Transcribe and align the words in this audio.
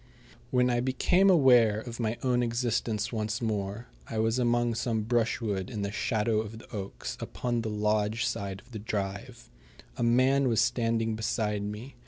When 0.49 0.71
I 0.71 0.79
became 0.79 1.29
aware 1.29 1.79
of 1.79 1.99
my 1.99 2.17
own 2.23 2.41
existence 2.41 3.13
once 3.13 3.39
more 3.39 3.85
I 4.09 4.17
was 4.17 4.39
among 4.39 4.73
some 4.73 5.03
brushwood 5.03 5.69
in 5.69 5.83
the 5.83 5.91
shadow 5.91 6.41
of 6.41 6.57
the 6.57 6.67
oaks 6.75 7.15
upon 7.19 7.61
the 7.61 7.69
lodge 7.69 8.25
side 8.25 8.61
of 8.61 8.71
the 8.71 8.79
drive. 8.79 9.51
A 9.97 10.03
man 10.03 10.47
was 10.47 10.59
standing 10.59 11.15
beside 11.15 11.61
me. 11.61 11.97